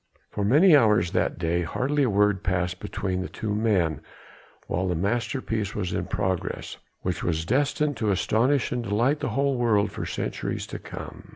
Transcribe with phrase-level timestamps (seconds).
[0.31, 4.01] For many hours that day hardly a word passed between the two men
[4.65, 9.57] while the masterpiece was in progress, which was destined to astonish and delight the whole
[9.57, 11.29] world for centuries to come.